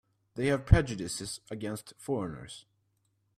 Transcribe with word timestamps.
They 0.33 0.47
have 0.47 0.65
prejudices 0.65 1.41
against 1.51 1.93
foreigners. 1.99 2.65